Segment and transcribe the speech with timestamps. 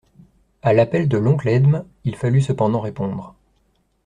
[0.63, 3.35] A l'appel de l'oncle Edme, il fallut cependant répondre.